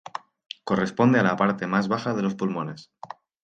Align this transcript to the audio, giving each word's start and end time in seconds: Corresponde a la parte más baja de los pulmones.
Corresponde 0.63 1.19
a 1.19 1.21
la 1.21 1.35
parte 1.37 1.67
más 1.67 1.87
baja 1.87 2.15
de 2.15 2.23
los 2.23 2.33
pulmones. 2.33 2.89